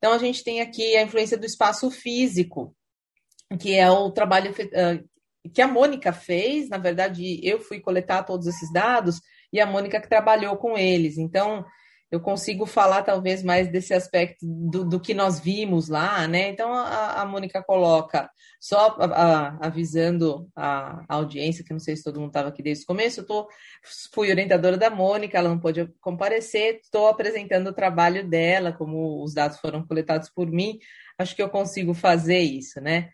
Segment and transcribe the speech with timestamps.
[0.00, 2.74] Então, a gente tem aqui a influência do espaço físico,
[3.60, 4.54] que é o trabalho
[5.52, 6.70] que a Mônica fez.
[6.70, 9.20] Na verdade, eu fui coletar todos esses dados
[9.52, 11.18] e a Mônica que trabalhou com eles.
[11.18, 11.64] Então,
[12.10, 16.48] eu consigo falar talvez mais desse aspecto do, do que nós vimos lá, né?
[16.48, 22.02] Então a, a Mônica coloca, só a, a, avisando a, audiência, que não sei se
[22.02, 23.48] todo mundo estava aqui desde o começo, eu tô,
[24.12, 29.32] fui orientadora da Mônica, ela não pôde comparecer, estou apresentando o trabalho dela, como os
[29.32, 30.78] dados foram coletados por mim,
[31.16, 33.10] acho que eu consigo fazer isso, né?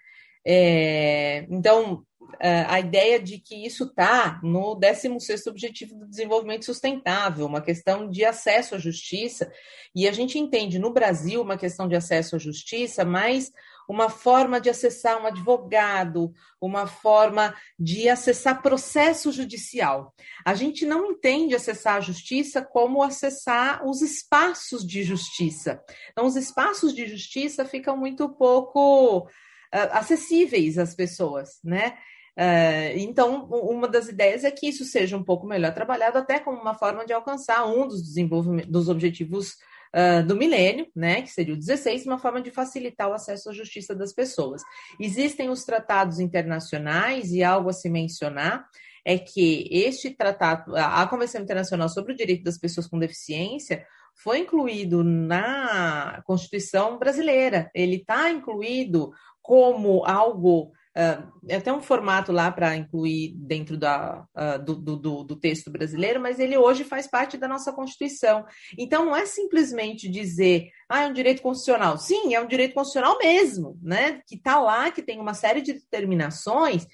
[0.48, 2.05] É, então,
[2.41, 8.25] a ideia de que isso está no 16º Objetivo do Desenvolvimento Sustentável, uma questão de
[8.25, 9.51] acesso à justiça,
[9.95, 13.51] e a gente entende no Brasil uma questão de acesso à justiça, mas
[13.89, 20.12] uma forma de acessar um advogado, uma forma de acessar processo judicial.
[20.45, 25.81] A gente não entende acessar a justiça como acessar os espaços de justiça.
[26.11, 29.29] Então, os espaços de justiça ficam muito pouco
[29.70, 31.97] acessíveis às pessoas, né?
[32.39, 36.61] Uh, então, uma das ideias é que isso seja um pouco melhor trabalhado, até como
[36.61, 39.53] uma forma de alcançar um dos desenvolvimentos dos objetivos
[39.95, 43.53] uh, do milênio, né, que seria o 16, uma forma de facilitar o acesso à
[43.55, 44.62] justiça das pessoas.
[45.01, 48.69] Existem os tratados internacionais e algo a se mencionar
[49.03, 54.41] é que este tratado, a Convenção Internacional sobre o Direito das Pessoas com Deficiência, foi
[54.41, 57.71] incluído na Constituição brasileira.
[57.73, 64.25] Ele está incluído como algo Uh, é até um formato lá para incluir dentro da,
[64.34, 68.47] uh, do, do, do, texto brasileiro, mas ele hoje faz parte da nossa Constituição.
[68.78, 71.98] Então, não é simplesmente dizer, ah, é um direito constitucional.
[71.98, 74.22] Sim, é um direito constitucional mesmo, né?
[74.27, 76.86] Que está lá, que tem uma série de determinações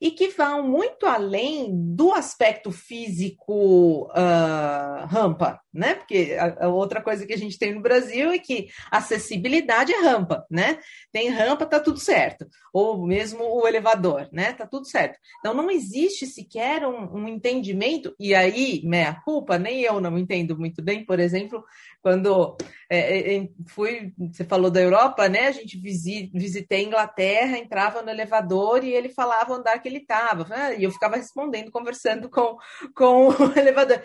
[0.00, 5.94] e que vão muito além do aspecto físico uh, rampa, né?
[5.94, 10.00] Porque a, a, outra coisa que a gente tem no Brasil é que acessibilidade é
[10.00, 10.78] rampa, né?
[11.12, 12.46] Tem rampa, tá tudo certo.
[12.72, 14.52] Ou mesmo o elevador, né?
[14.52, 15.18] Tá tudo certo.
[15.38, 20.58] Então não existe sequer um, um entendimento, e aí, meia culpa, nem eu não entendo
[20.58, 21.64] muito bem, por exemplo,
[22.02, 22.56] quando
[22.90, 25.46] é, é, fui, você falou da Europa, né?
[25.46, 29.98] A gente visitei visitei Inglaterra, entrava no elevador e ele falava o andar que ele
[29.98, 30.46] estava.
[30.50, 32.56] Ah, e eu ficava respondendo, conversando com,
[32.94, 34.02] com o elevador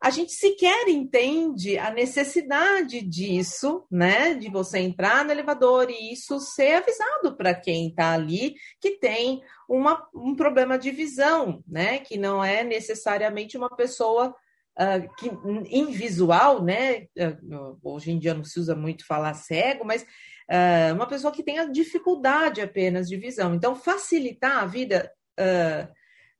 [0.00, 4.34] a gente sequer entende a necessidade disso, né?
[4.34, 9.42] De você entrar no elevador e isso ser avisado para quem está ali que tem
[9.68, 11.98] uma, um problema de visão, né?
[11.98, 14.34] Que não é necessariamente uma pessoa
[14.78, 15.30] uh, que,
[15.70, 17.06] invisual, né?
[17.18, 21.42] Uh, hoje em dia não se usa muito falar cego, mas uh, uma pessoa que
[21.42, 23.54] tenha dificuldade apenas de visão.
[23.54, 25.10] Então, facilitar a vida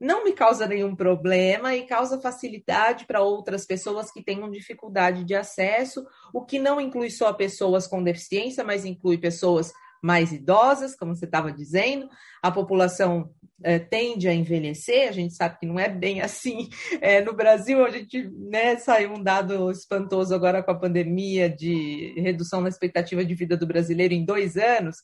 [0.01, 5.35] não me causa nenhum problema e causa facilidade para outras pessoas que tenham dificuldade de
[5.35, 11.17] acesso, o que não inclui só pessoas com deficiência, mas inclui pessoas mais idosas, como
[11.17, 12.09] você estava dizendo,
[12.43, 13.31] a população
[13.63, 16.69] é, tende a envelhecer, a gente sabe que não é bem assim.
[17.01, 22.15] É, no Brasil, a gente né, saiu um dado espantoso agora com a pandemia de
[22.19, 24.97] redução na expectativa de vida do brasileiro em dois anos.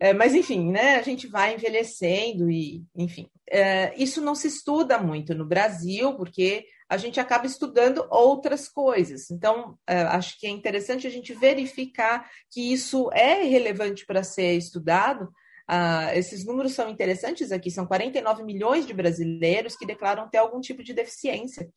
[0.00, 4.98] É, mas, enfim, né, a gente vai envelhecendo e, enfim, é, isso não se estuda
[4.98, 9.30] muito no Brasil, porque a gente acaba estudando outras coisas.
[9.30, 14.54] Então, é, acho que é interessante a gente verificar que isso é relevante para ser
[14.54, 15.28] estudado.
[15.70, 20.60] Ah, esses números são interessantes aqui, são 49 milhões de brasileiros que declaram ter algum
[20.60, 21.68] tipo de deficiência.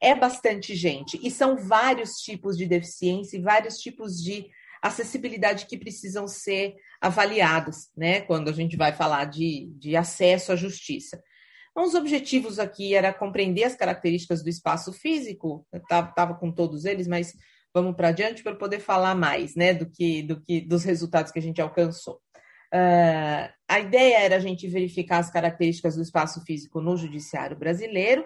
[0.00, 4.48] É bastante gente, e são vários tipos de deficiência e vários tipos de
[4.82, 10.56] acessibilidade que precisam ser avaliados, né, quando a gente vai falar de, de acesso à
[10.56, 11.22] justiça.
[11.70, 17.06] Então, os objetivos aqui era compreender as características do espaço físico, estava com todos eles,
[17.06, 17.32] mas
[17.72, 21.38] vamos para adiante para poder falar mais, né, do que, do que dos resultados que
[21.38, 22.20] a gente alcançou.
[22.72, 28.24] Uh, a ideia era a gente verificar as características do espaço físico no judiciário brasileiro.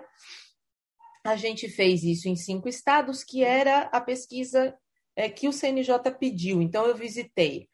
[1.27, 4.75] A gente fez isso em cinco estados, que era a pesquisa
[5.17, 6.61] é, que o CNJ pediu.
[6.61, 7.69] Então, eu visitei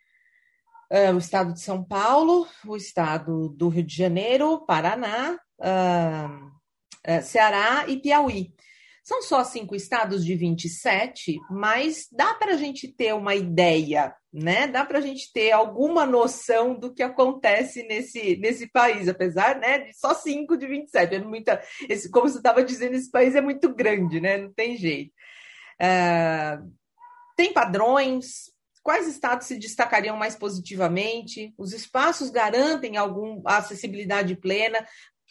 [0.91, 7.87] uh, o estado de São Paulo, o estado do Rio de Janeiro, Paraná, uh, Ceará
[7.89, 8.53] e Piauí.
[9.03, 14.69] São só cinco estados de 27, mas dá para a gente ter uma ideia, né?
[14.69, 19.79] Dá para a gente ter alguma noção do que acontece nesse, nesse país, apesar né,
[19.79, 21.15] de só cinco de 27.
[21.15, 24.37] É muita, esse, como você estava dizendo, esse país é muito grande, né?
[24.37, 25.13] Não tem jeito.
[25.81, 26.71] Uh,
[27.41, 28.51] tem padrões?
[28.83, 31.55] Quais estados se destacariam mais positivamente?
[31.57, 34.87] Os espaços garantem alguma acessibilidade plena?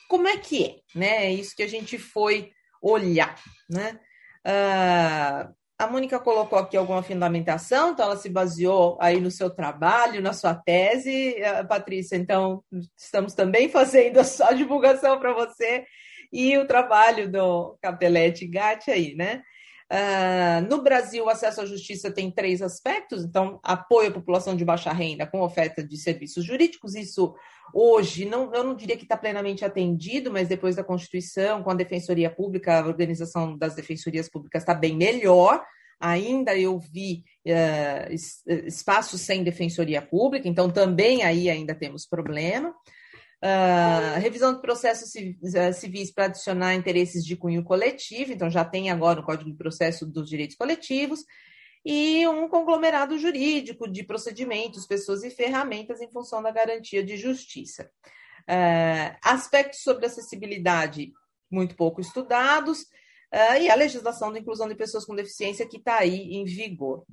[0.09, 0.97] Como é que é?
[0.97, 1.25] Né?
[1.27, 2.51] É isso que a gente foi
[2.81, 3.39] olhar.
[3.69, 3.99] Né?
[4.43, 10.19] Uh, a Mônica colocou aqui alguma fundamentação, então ela se baseou aí no seu trabalho,
[10.19, 12.15] na sua tese, eh, Patrícia.
[12.15, 12.63] Então,
[12.97, 15.85] estamos também fazendo a sua divulgação para você
[16.33, 19.43] e o trabalho do Capelete Gatti aí, né?
[19.91, 24.63] Uh, no Brasil, o acesso à justiça tem três aspectos, então, apoio à população de
[24.63, 27.33] baixa renda com oferta de serviços jurídicos, isso
[27.73, 31.75] hoje, não, eu não diria que está plenamente atendido, mas depois da Constituição, com a
[31.75, 35.65] Defensoria Pública, a organização das defensorias públicas está bem melhor,
[35.99, 38.13] ainda eu vi uh,
[38.67, 42.75] espaços sem defensoria pública, então também aí ainda temos problema.
[43.41, 45.13] Uh, revisão de processos
[45.55, 49.55] ah, civis para adicionar interesses de cunho coletivo, então já tem agora o Código de
[49.55, 51.23] Processo dos Direitos Coletivos,
[51.85, 57.89] e um conglomerado jurídico de procedimentos, pessoas e ferramentas em função da garantia de justiça.
[58.41, 61.13] Uh, aspectos sobre acessibilidade
[61.49, 65.99] muito pouco estudados, uh, e a legislação da inclusão de pessoas com deficiência que está
[65.99, 67.05] aí em vigor.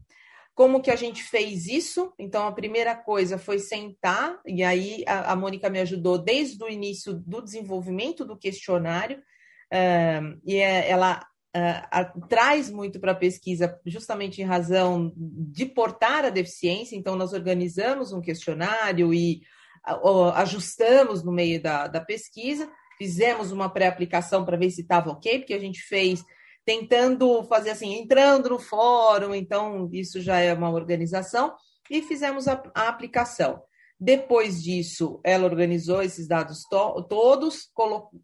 [0.56, 2.14] Como que a gente fez isso?
[2.18, 6.68] Então, a primeira coisa foi sentar, e aí a, a Mônica me ajudou desde o
[6.68, 11.20] início do desenvolvimento do questionário, uh, e é, ela
[11.54, 17.34] uh, traz muito para a pesquisa, justamente em razão de portar a deficiência, então nós
[17.34, 19.42] organizamos um questionário e
[19.86, 22.66] uh, ajustamos no meio da, da pesquisa,
[22.96, 26.24] fizemos uma pré-aplicação para ver se estava ok, porque a gente fez
[26.66, 31.54] tentando fazer assim, entrando no fórum, então isso já é uma organização,
[31.88, 33.62] e fizemos a, a aplicação.
[33.98, 37.70] Depois disso, ela organizou esses dados to todos,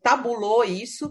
[0.03, 1.07] tabulou isso,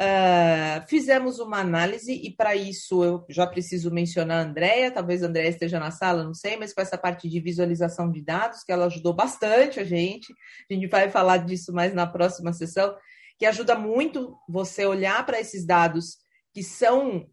[0.00, 5.26] uh, fizemos uma análise, e para isso eu já preciso mencionar a Andrea, talvez a
[5.26, 8.72] Andrea esteja na sala, não sei, mas com essa parte de visualização de dados, que
[8.72, 10.32] ela ajudou bastante a gente,
[10.70, 12.96] a gente vai falar disso mais na próxima sessão,
[13.38, 16.21] que ajuda muito você olhar para esses dados
[16.52, 17.26] que são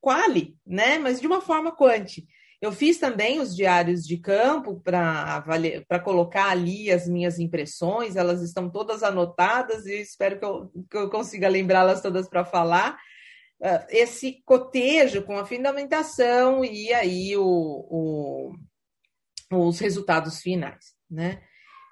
[0.00, 0.98] quali, né?
[0.98, 2.26] Mas de uma forma quanti.
[2.60, 8.70] Eu fiz também os diários de campo para colocar ali as minhas impressões, elas estão
[8.70, 12.98] todas anotadas e espero que eu, que eu consiga lembrá-las todas para falar.
[13.60, 18.52] Uh, esse cotejo com a fundamentação e aí o, o,
[19.50, 21.42] os resultados finais, né?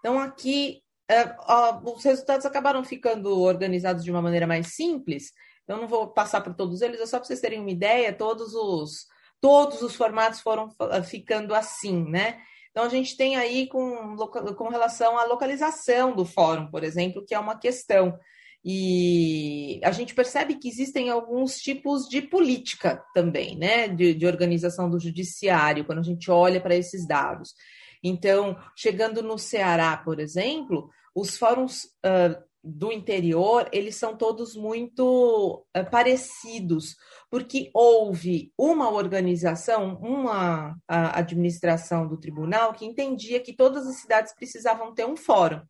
[0.01, 5.33] Então, aqui, uh, os resultados acabaram ficando organizados de uma maneira mais simples,
[5.67, 8.55] eu não vou passar por todos eles, é só para vocês terem uma ideia, todos
[8.55, 9.07] os
[9.41, 10.71] todos os formatos foram
[11.05, 12.39] ficando assim, né?
[12.71, 17.35] Então a gente tem aí com, com relação à localização do fórum, por exemplo, que
[17.35, 18.19] é uma questão.
[18.65, 23.87] E a gente percebe que existem alguns tipos de política também, né?
[23.87, 27.55] De, de organização do judiciário, quando a gente olha para esses dados.
[28.03, 35.65] Então, chegando no Ceará, por exemplo, os fóruns uh, do interior, eles são todos muito
[35.77, 36.97] uh, parecidos,
[37.31, 44.95] porque houve uma organização, uma administração do tribunal que entendia que todas as cidades precisavam
[44.95, 45.61] ter um fórum.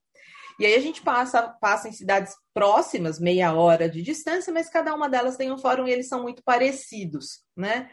[0.60, 4.94] E aí a gente passa, passa em cidades próximas, meia hora de distância, mas cada
[4.94, 7.90] uma delas tem um fórum e eles são muito parecidos, né?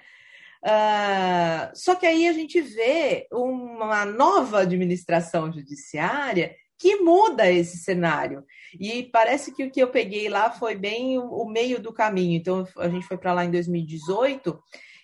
[0.63, 8.43] Uh, só que aí a gente vê uma nova administração judiciária que muda esse cenário.
[8.79, 12.35] E parece que o que eu peguei lá foi bem o, meio do caminho.
[12.35, 14.59] Então, a gente foi para lá em 2018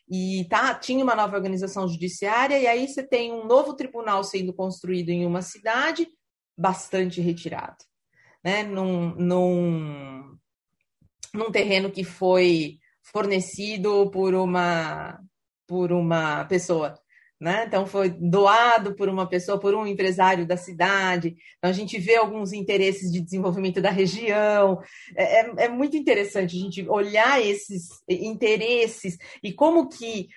[0.09, 4.51] e tá, tinha uma nova organização judiciária, e aí você tem um novo tribunal sendo
[4.53, 6.07] construído em uma cidade
[6.57, 7.77] bastante retirado,
[8.43, 8.63] né?
[8.63, 10.35] Num, num,
[11.31, 15.19] num terreno que foi fornecido por uma
[15.67, 16.97] por uma pessoa
[17.39, 17.65] né?
[17.67, 21.35] Então foi doado por uma pessoa, por um empresário da cidade.
[21.57, 24.81] Então a gente vê alguns interesses de desenvolvimento da região.
[25.15, 30.27] É, é, é muito interessante a gente olhar esses interesses e como que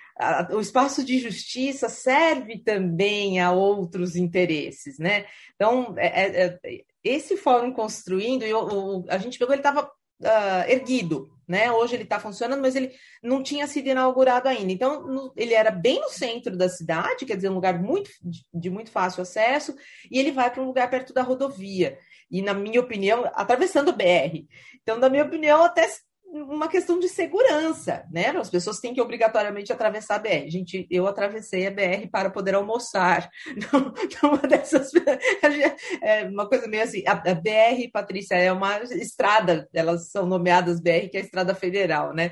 [0.51, 5.25] o espaço de justiça serve também a outros interesses, né?
[5.55, 9.89] Então é, é, é esse fórum construindo, eu, a gente pegou, ele estava
[10.21, 11.71] uh, erguido, né?
[11.71, 14.71] Hoje ele está funcionando, mas ele não tinha sido inaugurado ainda.
[14.71, 18.45] Então, no, ele era bem no centro da cidade, quer dizer, um lugar muito, de,
[18.53, 19.75] de muito fácil acesso,
[20.09, 21.97] e ele vai para um lugar perto da rodovia.
[22.29, 24.47] E, na minha opinião, atravessando o BR.
[24.81, 25.87] Então, na minha opinião, até
[26.31, 28.29] uma questão de segurança, né?
[28.29, 30.49] As pessoas têm que obrigatoriamente atravessar a BR.
[30.49, 33.29] Gente, eu atravessei a BR para poder almoçar.
[34.23, 34.91] Uma dessas
[36.01, 37.03] é uma coisa meio assim.
[37.05, 39.67] A, BR, Patrícia, é uma estrada.
[39.73, 42.31] Elas são nomeadas BR, que é a estrada federal, né?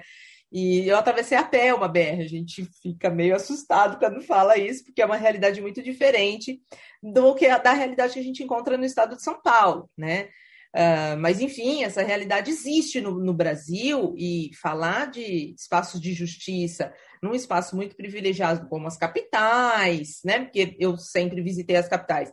[0.52, 2.22] E eu atravessei a pé uma BR.
[2.22, 6.62] A gente fica meio assustado quando fala isso, porque é uma realidade muito diferente
[7.04, 10.30] do que a, da realidade que a gente encontra no estado de São Paulo, né?
[10.76, 16.94] Uh, mas, enfim, essa realidade existe no, no, Brasil e falar de espaços de justiça
[17.24, 20.42] num espaço muito privilegiado como as capitais, né?
[20.42, 22.32] Porque eu sempre visitei as capitais.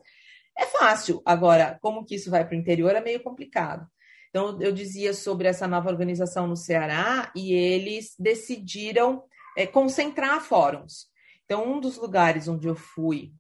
[0.57, 1.23] É fácil.
[1.25, 3.87] Agora, como que isso vai para o interior é meio complicado.
[4.29, 9.25] Então, eu dizia sobre essa nova organização no Ceará e eles decidiram
[9.57, 11.07] é, concentrar fóruns.
[11.45, 13.33] Então, um dos lugares onde eu fui,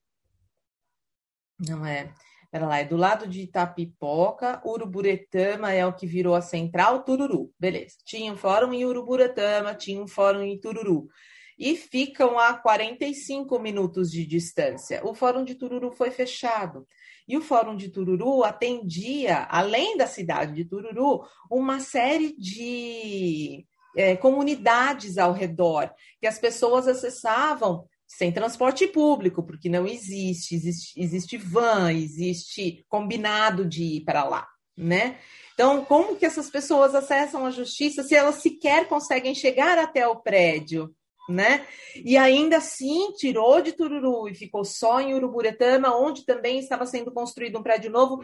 [1.58, 2.14] não é?
[2.52, 7.52] Era lá, é do lado de Itapipoca, Uruburetama é o que virou a central, Tururu.
[7.58, 7.96] Beleza.
[8.04, 11.08] Tinha um fórum em Uruburetama, tinha um fórum em Tururu.
[11.58, 15.00] E ficam a 45 minutos de distância.
[15.04, 16.86] O fórum de Tururu foi fechado.
[17.28, 24.14] E o Fórum de Tururu atendia, além da cidade de Tururu, uma série de é,
[24.16, 31.36] comunidades ao redor, que as pessoas acessavam sem transporte público, porque não existe, existe, existe
[31.36, 34.46] van, existe combinado de ir para lá,
[34.76, 35.18] né?
[35.54, 40.16] Então, como que essas pessoas acessam a justiça se elas sequer conseguem chegar até o
[40.16, 40.94] prédio,
[41.28, 41.66] né?
[41.96, 47.12] E ainda assim tirou de Tururu e ficou só em Uruburetama, onde também estava sendo
[47.12, 48.22] construído um prédio novo.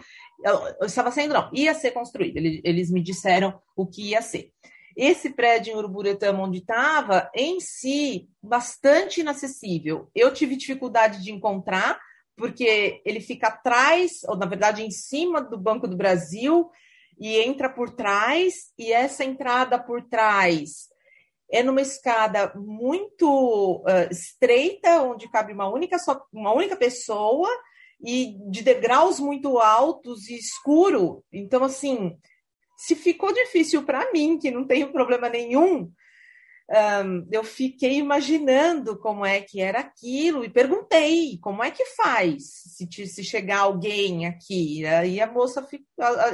[0.82, 2.36] Estava sendo, não, ia ser construído.
[2.36, 4.52] Eles me disseram o que ia ser.
[4.96, 10.08] Esse prédio em Uruburetama, onde estava, em si, bastante inacessível.
[10.14, 11.98] Eu tive dificuldade de encontrar,
[12.36, 16.70] porque ele fica atrás, ou na verdade em cima do Banco do Brasil,
[17.18, 20.90] e entra por trás, e essa entrada por trás
[21.52, 27.48] é numa escada muito uh, estreita, onde cabe uma única, só, uma única pessoa,
[28.04, 31.22] e de degraus muito altos e escuro.
[31.30, 32.16] Então, assim,
[32.82, 35.88] se ficou difícil para mim, que não tenho problema nenhum,
[36.68, 42.42] um, eu fiquei imaginando como é que era aquilo e perguntei como é que faz
[42.76, 44.84] se, se chegar alguém aqui.
[44.84, 45.64] Aí a moça,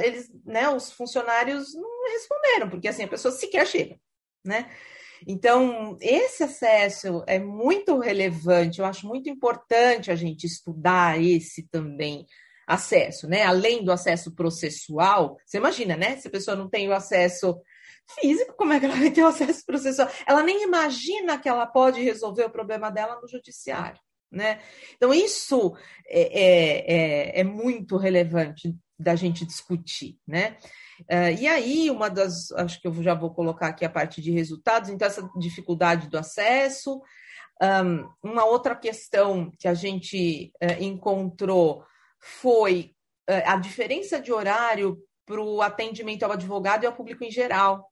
[0.01, 3.99] eles, né, os funcionários não responderam, porque assim a pessoa sequer chega,
[4.43, 4.71] né?
[5.27, 12.25] Então, esse acesso é muito relevante, eu acho muito importante a gente estudar esse também,
[12.69, 13.43] acesso, né?
[13.43, 16.17] Além do acesso processual, você imagina, né?
[16.17, 17.59] Se a pessoa não tem o acesso
[18.19, 20.07] físico, como é que ela vai ter o acesso processual?
[20.27, 23.99] Ela nem imagina que ela pode resolver o problema dela no judiciário,
[24.31, 24.61] né?
[24.95, 25.75] Então, isso
[26.07, 30.57] é, é, é, é muito relevante da gente discutir, né?
[31.01, 34.31] Uh, e aí, uma das, acho que eu já vou colocar aqui a parte de
[34.31, 37.01] resultados, então, essa dificuldade do acesso.
[37.61, 41.83] Um, uma outra questão que a gente uh, encontrou
[42.19, 42.93] foi
[43.29, 47.89] uh, a diferença de horário para o atendimento ao advogado e ao público em geral.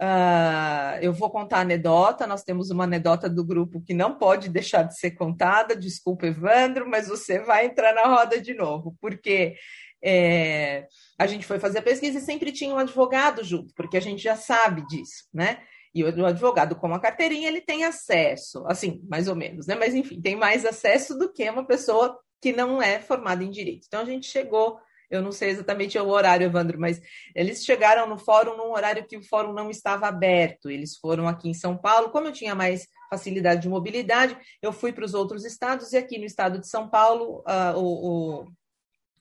[0.00, 2.26] Uh, eu vou contar a anedota.
[2.26, 5.76] Nós temos uma anedota do grupo que não pode deixar de ser contada.
[5.76, 9.54] Desculpa, Evandro, mas você vai entrar na roda de novo, porque
[10.02, 10.86] é,
[11.18, 14.22] a gente foi fazer a pesquisa e sempre tinha um advogado junto, porque a gente
[14.22, 15.62] já sabe disso, né?
[15.94, 19.76] E o advogado com a carteirinha, ele tem acesso, assim, mais ou menos, né?
[19.76, 23.86] Mas enfim, tem mais acesso do que uma pessoa que não é formada em direito.
[23.86, 24.78] Então a gente chegou,
[25.10, 27.00] eu não sei exatamente o horário, Evandro, mas
[27.34, 30.68] eles chegaram no fórum num horário que o fórum não estava aberto.
[30.68, 34.92] Eles foram aqui em São Paulo, como eu tinha mais facilidade de mobilidade, eu fui
[34.92, 38.52] para os outros estados e aqui no estado de São Paulo, uh, o, o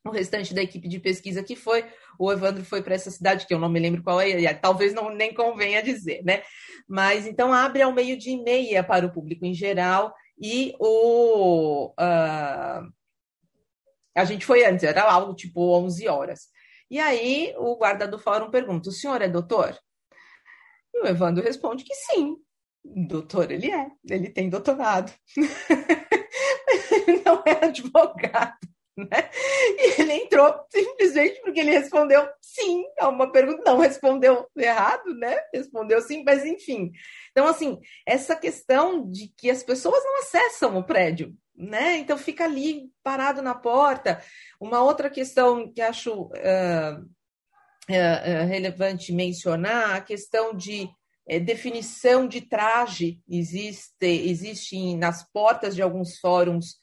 [0.05, 1.85] o restante da equipe de pesquisa que foi,
[2.19, 5.09] o Evandro foi para essa cidade, que eu não me lembro qual é, talvez não
[5.15, 6.43] nem convenha dizer, né?
[6.85, 11.93] Mas então abre ao meio de e meia para o público em geral e o,
[11.97, 12.91] uh,
[14.15, 16.47] a gente foi antes, era algo tipo 11 horas.
[16.89, 19.77] E aí o guarda do fórum pergunta: o senhor é doutor?
[20.93, 22.37] E o Evandro responde que sim.
[22.83, 25.11] Doutor, ele é, ele tem doutorado.
[27.07, 28.57] ele não é advogado.
[28.95, 29.29] Né?
[29.79, 35.35] E ele entrou simplesmente porque ele respondeu sim a uma pergunta, não respondeu errado, né?
[35.51, 36.91] Respondeu sim, mas enfim.
[37.31, 41.97] Então, assim, essa questão de que as pessoas não acessam o prédio, né?
[41.97, 44.21] Então fica ali parado na porta.
[44.59, 47.01] Uma outra questão que acho uh,
[47.89, 50.89] uh, relevante mencionar, a questão de
[51.45, 56.75] definição de traje existe, existe nas portas de alguns fóruns.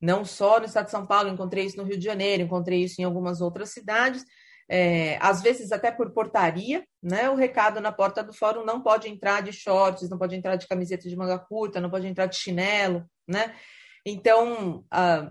[0.00, 3.00] Não só no estado de São Paulo, encontrei isso no Rio de Janeiro, encontrei isso
[3.00, 4.24] em algumas outras cidades,
[4.68, 7.28] é, às vezes até por portaria, né?
[7.30, 10.66] O recado na porta do fórum não pode entrar de shorts, não pode entrar de
[10.66, 13.54] camiseta de manga curta, não pode entrar de chinelo, né?
[14.04, 14.84] Então,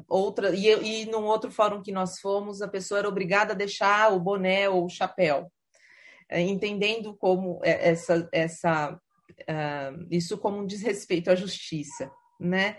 [0.08, 4.14] outra e, e num outro fórum que nós fomos, a pessoa era obrigada a deixar
[4.14, 5.52] o boné ou o chapéu,
[6.30, 8.98] é, entendendo como é, essa, essa
[9.42, 12.10] uh, isso como um desrespeito à justiça,
[12.40, 12.78] né?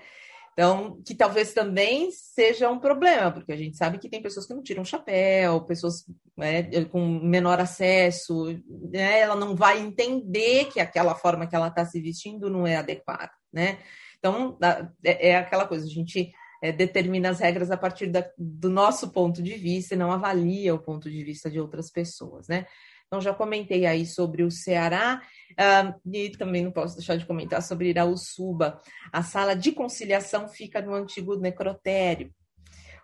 [0.53, 4.53] Então, que talvez também seja um problema, porque a gente sabe que tem pessoas que
[4.53, 6.05] não tiram chapéu, pessoas
[6.37, 8.45] né, com menor acesso,
[8.93, 12.77] né, ela não vai entender que aquela forma que ela está se vestindo não é
[12.77, 13.79] adequada, né?
[14.19, 14.59] Então,
[15.03, 16.31] é, é aquela coisa, a gente
[16.63, 20.75] é, determina as regras a partir da, do nosso ponto de vista e não avalia
[20.75, 22.67] o ponto de vista de outras pessoas, né?
[23.13, 27.61] Então, já comentei aí sobre o Ceará uh, e também não posso deixar de comentar
[27.61, 28.81] sobre Iraúçuba.
[29.13, 32.33] A sala de conciliação fica no antigo necrotério.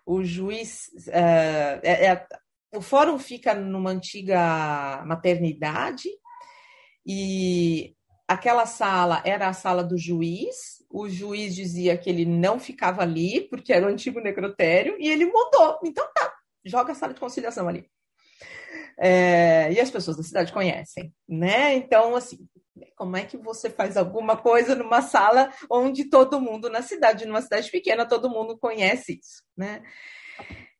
[0.03, 0.87] O juiz.
[1.09, 2.27] Uh, é, é,
[2.73, 6.09] o fórum fica numa antiga maternidade
[7.05, 7.95] e
[8.27, 10.83] aquela sala era a sala do juiz.
[10.89, 15.27] O juiz dizia que ele não ficava ali porque era o antigo necrotério e ele
[15.27, 15.79] mudou.
[15.83, 16.33] Então tá,
[16.65, 17.87] joga a sala de conciliação ali.
[19.01, 21.73] É, e as pessoas da cidade conhecem, né?
[21.75, 22.37] Então, assim,
[22.97, 27.41] como é que você faz alguma coisa numa sala onde todo mundo na cidade, numa
[27.41, 29.81] cidade pequena, todo mundo conhece isso, né?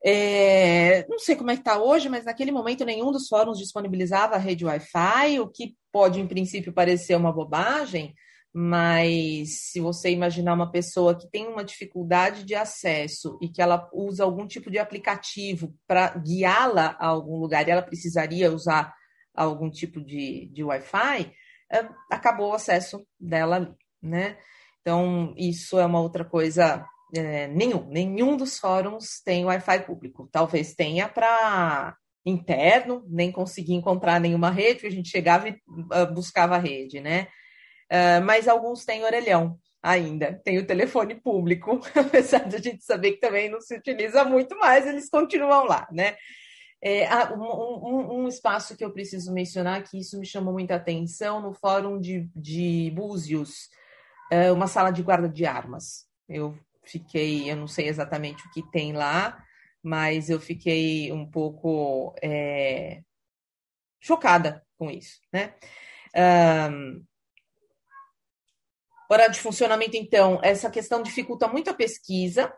[0.04, 4.36] É, não sei como é que está hoje, mas naquele momento nenhum dos fóruns disponibilizava
[4.36, 8.14] a rede Wi-Fi, o que pode, em princípio, parecer uma bobagem,
[8.54, 13.88] mas se você imaginar uma pessoa que tem uma dificuldade de acesso e que ela
[13.94, 18.94] usa algum tipo de aplicativo para guiá-la a algum lugar e ela precisaria usar
[19.36, 21.32] algum tipo de, de Wi-Fi,
[21.72, 24.38] é, acabou o acesso dela ali, né?
[24.82, 26.86] Então, isso é uma outra coisa.
[27.16, 30.28] É, nenhum, nenhum dos fóruns tem Wi-Fi público.
[30.32, 36.14] Talvez tenha para interno, nem consegui encontrar nenhuma rede, porque a gente chegava e uh,
[36.14, 37.28] buscava a rede, né?
[37.92, 43.14] Uh, mas alguns têm orelhão ainda, tem o telefone público, apesar de a gente saber
[43.14, 46.16] que também não se utiliza muito mais, eles continuam lá, né?
[46.82, 51.42] É, um, um, um, espaço que eu preciso mencionar, que isso me chamou muita atenção,
[51.42, 53.70] no Fórum de, de Búzios,
[54.32, 56.06] é uma sala de guarda de armas.
[56.28, 59.44] Eu fiquei, eu não sei exatamente o que tem lá,
[59.84, 63.02] mas eu fiquei um pouco é,
[64.00, 65.54] chocada com isso, né?
[66.72, 67.04] Um,
[69.10, 72.54] Horário de funcionamento, então, essa questão dificulta muito a pesquisa,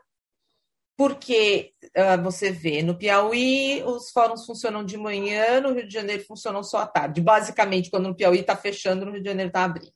[0.98, 6.25] porque uh, você vê, no Piauí os fóruns funcionam de manhã, no Rio de Janeiro
[6.25, 7.22] funcionam só à tarde.
[7.22, 9.94] Basicamente, quando no Piauí está fechando, no Rio de Janeiro está abrindo.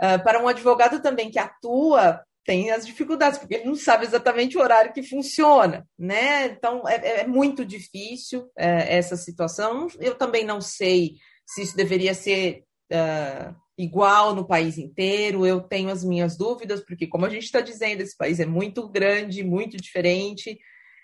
[0.00, 4.56] Uh, para um advogado também que atua, tem as dificuldades, porque ele não sabe exatamente
[4.56, 6.46] o horário que funciona, né?
[6.46, 9.86] Então, é, é muito difícil é, essa situação.
[10.00, 15.46] Eu também não sei se isso deveria ser uh, igual no país inteiro.
[15.46, 18.88] Eu tenho as minhas dúvidas, porque, como a gente está dizendo, esse país é muito
[18.88, 20.58] grande, muito diferente,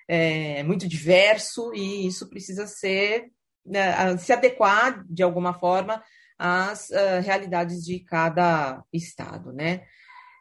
[0.06, 3.30] é, muito diverso, e isso precisa ser
[3.64, 6.02] né, se adequar de alguma forma
[6.38, 9.84] às uh, realidades de cada estado, né?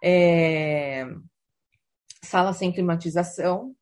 [0.04, 1.06] É,
[2.22, 3.76] sala sem climatização,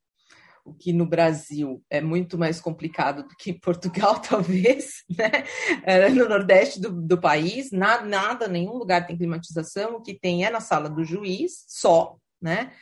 [0.66, 5.46] o que no Brasil é muito mais complicado do que em Portugal, talvez, né?
[5.84, 10.44] É, no Nordeste do, do país, nada, nada, nenhum lugar tem climatização, o que tem
[10.44, 12.74] é na sala do juiz, só, né?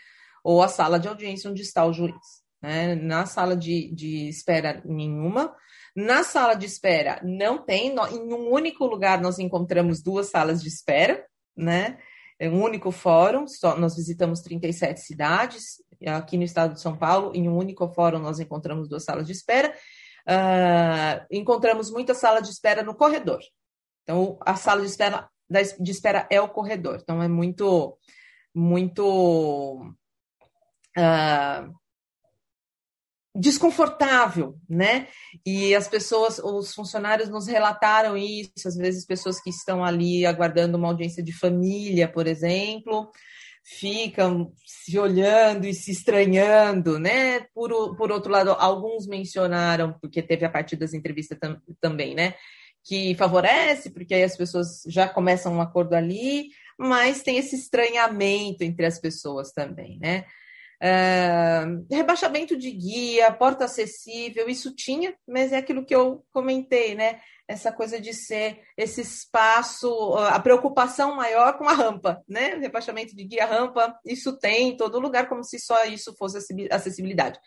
[0.44, 2.44] Ou a sala de audiência onde está o juiz.
[2.62, 2.96] Né?
[2.96, 5.54] Na sala de, de espera, nenhuma.
[5.94, 7.94] Na sala de espera, não tem.
[8.12, 11.98] Em um único lugar, nós encontramos duas salas de espera, né?
[12.40, 17.32] É um único fórum, só, nós visitamos 37 cidades, aqui no estado de São Paulo,
[17.36, 19.74] em um único fórum nós encontramos duas salas de espera.
[20.28, 23.42] Uh, encontramos muita sala de espera no corredor.
[24.04, 27.00] Então, a sala de espera, de espera é o corredor.
[27.02, 27.98] Então, é muito,
[28.54, 29.94] muito
[30.98, 31.74] uh,
[33.36, 35.08] desconfortável, né?
[35.46, 40.78] E as pessoas, os funcionários nos relataram isso, às vezes pessoas que estão ali aguardando
[40.78, 43.12] uma audiência de família, por exemplo,
[43.64, 47.42] ficam se olhando e se estranhando, né?
[47.54, 52.36] Por, por outro lado, alguns mencionaram, porque teve a parte das entrevistas tam, também, né?
[52.84, 58.64] Que favorece, porque aí as pessoas já começam um acordo ali, mas tem esse estranhamento
[58.64, 60.26] entre as pessoas também, né?
[60.84, 67.22] Uh, rebaixamento de guia, porta acessível, isso tinha, mas é aquilo que eu comentei, né?
[67.48, 72.56] Essa coisa de ser esse espaço, a preocupação maior com a rampa, né?
[72.56, 76.38] Rebaixamento de guia, rampa, isso tem em todo lugar, como se só isso fosse
[76.70, 77.40] acessibilidade.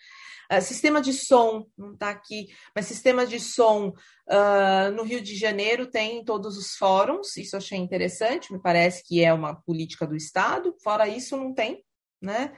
[0.50, 5.36] Uh, sistema de som, não está aqui, mas sistema de som uh, no Rio de
[5.36, 10.06] Janeiro tem em todos os fóruns, isso achei interessante, me parece que é uma política
[10.06, 11.84] do Estado, fora isso não tem,
[12.22, 12.56] né?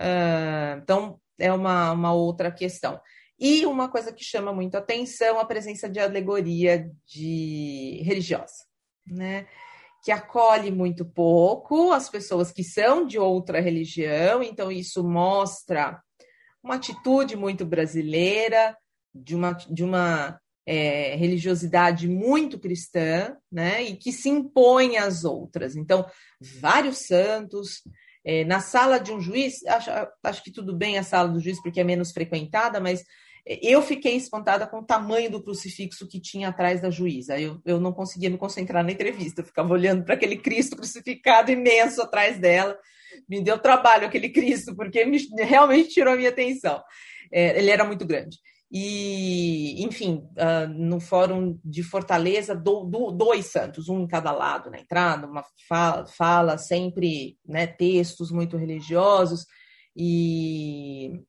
[0.00, 3.00] Uh, então, é uma, uma outra questão.
[3.38, 8.64] E uma coisa que chama muito atenção, a presença de alegoria de religiosa,
[9.06, 9.46] né?
[10.02, 16.00] que acolhe muito pouco as pessoas que são de outra religião, então isso mostra
[16.62, 18.76] uma atitude muito brasileira,
[19.14, 25.76] de uma, de uma é, religiosidade muito cristã, né, e que se impõe às outras.
[25.76, 26.06] Então,
[26.40, 27.82] vários santos.
[28.30, 29.90] É, na sala de um juiz, acho,
[30.22, 33.02] acho que tudo bem a sala do juiz, porque é menos frequentada, mas
[33.46, 37.40] eu fiquei espantada com o tamanho do crucifixo que tinha atrás da juíza.
[37.40, 41.50] Eu, eu não conseguia me concentrar na entrevista, eu ficava olhando para aquele Cristo crucificado
[41.50, 42.78] imenso atrás dela.
[43.26, 46.82] Me deu trabalho aquele Cristo, porque me, realmente tirou a minha atenção.
[47.32, 48.36] É, ele era muito grande.
[48.70, 54.70] E, enfim, uh, no Fórum de Fortaleza, do, do, dois santos, um em cada lado
[54.70, 59.46] na entrada, uma fala, fala sempre né, textos muito religiosos.
[59.96, 61.24] E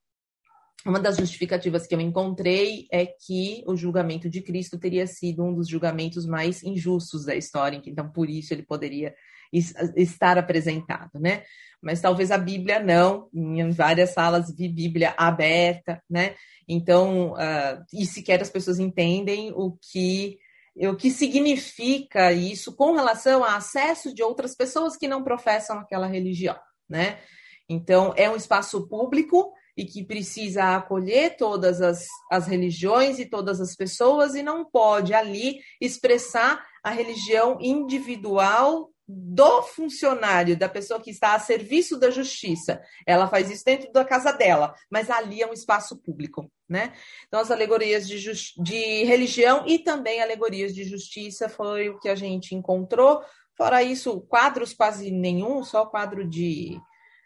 [0.86, 5.54] uma das justificativas que eu encontrei é que o julgamento de Cristo teria sido um
[5.54, 9.14] dos julgamentos mais injustos da história, então por isso ele poderia
[9.52, 11.44] estar apresentado, né?
[11.82, 16.36] Mas talvez a Bíblia não, em várias salas vi Bíblia aberta, né?
[16.68, 20.38] Então, uh, e sequer as pessoas entendem o que
[20.76, 26.08] o que significa isso com relação a acesso de outras pessoas que não professam aquela
[26.08, 26.56] religião,
[26.88, 27.20] né?
[27.68, 33.62] Então, é um espaço público e que precisa acolher todas as, as religiões e todas
[33.62, 41.10] as pessoas e não pode ali expressar a religião individual do funcionário, da pessoa que
[41.10, 42.80] está a serviço da justiça.
[43.08, 46.94] Ela faz isso dentro da casa dela, mas ali é um espaço público, né?
[47.28, 48.20] Então, as alegorias de,
[48.62, 53.24] de religião e também alegorias de justiça foi o que a gente encontrou.
[53.58, 56.80] Fora isso, quadros quase nenhum, só quadro de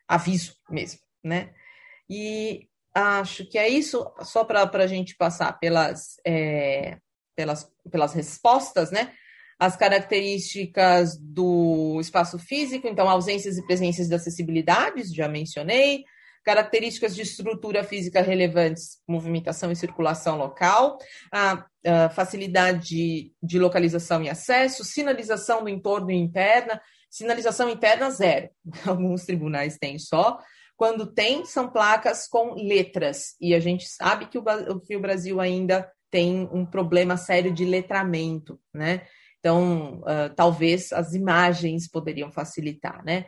[0.08, 1.54] aviso mesmo, né?
[2.10, 2.66] E
[2.96, 6.98] acho que é isso, só para a gente passar pelas, é,
[7.36, 9.14] pelas, pelas respostas, né?
[9.64, 16.04] As características do espaço físico, então, ausências e presenças de acessibilidades, já mencionei.
[16.44, 20.98] Características de estrutura física relevantes, movimentação e circulação local,
[21.32, 28.50] a, a facilidade de localização e acesso, sinalização do entorno e interna, sinalização interna zero.
[28.86, 30.40] Alguns tribunais têm só,
[30.76, 33.38] quando tem, são placas com letras.
[33.40, 34.44] E a gente sabe que o,
[34.82, 39.04] que o Brasil ainda tem um problema sério de letramento, né?
[39.44, 43.26] Então, uh, talvez as imagens poderiam facilitar, né?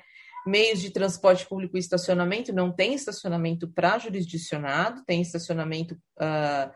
[0.47, 6.71] Meios de transporte público e estacionamento, não tem estacionamento para jurisdicionado, tem estacionamento uh,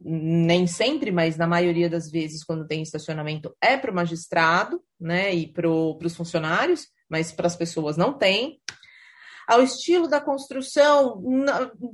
[0.00, 5.34] nem sempre, mas na maioria das vezes, quando tem estacionamento, é para o magistrado, né?
[5.34, 8.60] E para os funcionários, mas para as pessoas não tem
[9.48, 11.20] ao estilo da construção,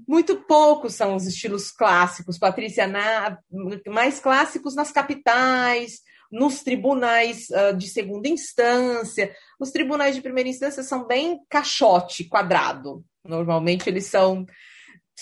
[0.09, 3.39] muito poucos são os estilos clássicos, Patrícia, na,
[3.87, 6.01] mais clássicos nas capitais,
[6.35, 9.33] nos tribunais uh, de segunda instância.
[9.59, 13.05] Os tribunais de primeira instância são bem caixote, quadrado.
[13.25, 14.45] Normalmente eles são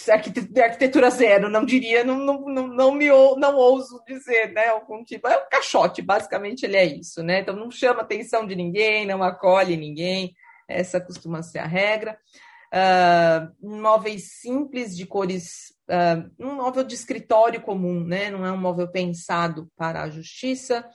[0.09, 4.69] arquitetura zero, não diria, não, não, não, não me não ouso dizer, né?
[4.69, 5.29] Algum tipo.
[5.29, 7.41] É um caixote, basicamente ele é isso, né?
[7.41, 10.35] Então não chama atenção de ninguém, não acolhe ninguém.
[10.67, 12.19] Essa costuma ser a regra.
[12.73, 18.31] Uh, móveis simples de cores, uh, um móvel de escritório comum, né?
[18.31, 20.89] Não é um móvel pensado para a justiça.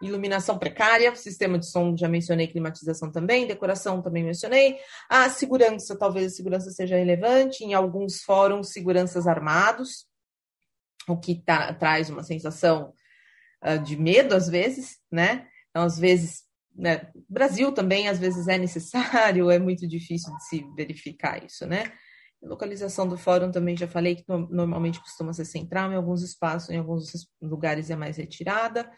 [0.00, 4.78] Iluminação precária, sistema de som, já mencionei, climatização também, decoração também mencionei.
[5.08, 10.06] A segurança, talvez a segurança seja relevante, em alguns fóruns, seguranças armados,
[11.08, 12.92] o que tá, traz uma sensação
[13.64, 15.48] uh, de medo às vezes, né?
[15.70, 20.66] Então, às vezes, né, Brasil também às vezes é necessário, é muito difícil de se
[20.76, 21.90] verificar isso, né?
[22.46, 26.78] Localização do fórum também já falei que normalmente costuma ser central, em alguns espaços, em
[26.78, 27.10] alguns
[27.42, 28.90] lugares é mais retirada.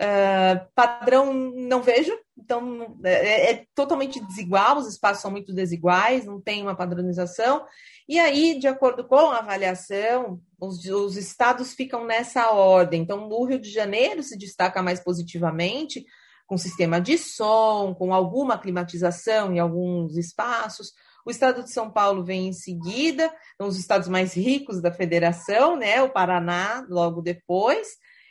[0.00, 6.40] Uh, padrão não vejo, então é, é, totalmente desigual, os espaços são muito desiguais, não
[6.40, 7.64] tem uma padronização.
[8.08, 13.02] E aí, de acordo com a avaliação, os, os estados ficam nessa ordem.
[13.02, 16.04] Então, o Rio de Janeiro se destaca mais positivamente,
[16.46, 20.92] com sistema de som, com alguma climatização em alguns espaços.
[21.24, 25.76] O estado de São Paulo vem em seguida, são os estados mais ricos da federação,
[25.76, 26.02] né?
[26.02, 27.88] O Paraná logo depois,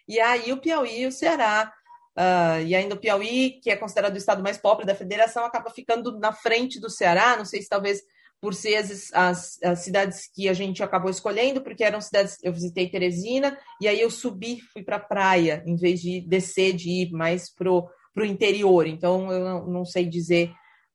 [0.07, 1.71] e aí o Piauí e o Ceará.
[2.17, 5.69] Uh, e ainda o Piauí, que é considerado o estado mais pobre da federação, acaba
[5.69, 7.37] ficando na frente do Ceará.
[7.37, 8.01] Não sei se talvez
[8.41, 12.37] por ser as, as, as, cidades que a gente acabou escolhendo, porque eram cidades.
[12.41, 16.73] Eu visitei Teresina e aí eu subi, fui para a praia, em vez de descer,
[16.73, 18.87] de ir mais para o interior.
[18.87, 20.51] Então, eu não, não, sei dizer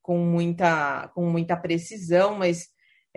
[0.07, 2.69] com muita, com muita precisão, mas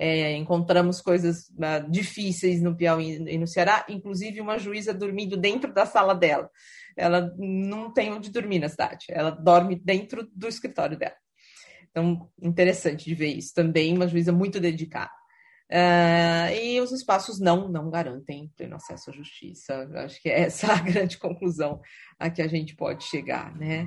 [0.03, 5.75] É, encontramos coisas uh, difíceis no Piauí e no Ceará, inclusive uma juíza dormindo dentro
[5.75, 6.49] da sala dela.
[6.97, 11.17] Ela não tem onde dormir na cidade, ela dorme dentro do escritório dela.
[11.91, 13.53] Então, interessante de ver isso.
[13.55, 15.13] Também uma juíza muito dedicada.
[15.71, 19.87] Uh, e os espaços não, não garantem pleno acesso à justiça.
[19.97, 21.79] Acho que é essa a grande conclusão
[22.19, 23.87] a que a gente pode chegar, né?